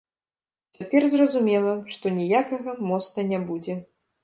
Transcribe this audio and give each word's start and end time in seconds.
Цяпер 0.77 1.05
зразумела, 1.15 1.75
што 1.97 2.05
ніякага 2.17 2.77
моста 2.89 3.29
не 3.31 3.39
будзе. 3.53 3.81